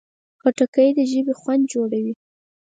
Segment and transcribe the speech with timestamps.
[0.41, 2.13] خټکی د ژبې خوند جوړوي.